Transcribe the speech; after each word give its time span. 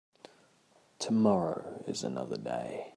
Tomorrow 0.97 1.83
is 1.85 2.03
another 2.03 2.35
day. 2.37 2.87